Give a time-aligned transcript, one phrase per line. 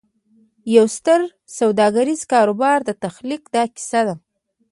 [0.63, 1.21] د یوه ستر
[1.59, 4.15] سوداګریز کاروبار د تخلیق دا کیسه ده